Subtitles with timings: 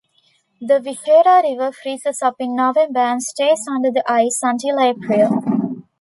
[0.59, 5.83] The Vishera River freezes up in November and stays under the ice until April.